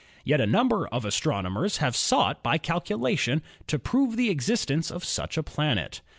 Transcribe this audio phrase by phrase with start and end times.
[0.25, 5.37] Yet a number of astronomers have sought by calculation to prove the existence of such
[5.37, 6.01] a planet.